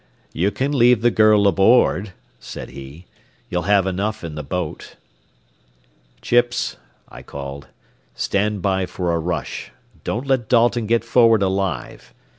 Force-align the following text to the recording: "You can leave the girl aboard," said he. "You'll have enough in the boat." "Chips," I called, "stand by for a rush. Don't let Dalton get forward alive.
"You 0.33 0.49
can 0.49 0.71
leave 0.75 1.01
the 1.03 1.11
girl 1.11 1.45
aboard," 1.47 2.13
said 2.39 2.69
he. 2.71 3.05
"You'll 3.51 3.69
have 3.69 3.85
enough 3.85 4.23
in 4.23 4.33
the 4.33 4.41
boat." 4.41 4.95
"Chips," 6.23 6.77
I 7.07 7.21
called, 7.21 7.67
"stand 8.15 8.63
by 8.63 8.87
for 8.87 9.13
a 9.13 9.19
rush. 9.19 9.69
Don't 10.03 10.25
let 10.25 10.49
Dalton 10.49 10.87
get 10.87 11.03
forward 11.05 11.43
alive. 11.43 12.15